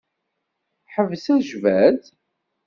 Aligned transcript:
Ḥbes 0.93 1.25
ajbad. 1.35 2.01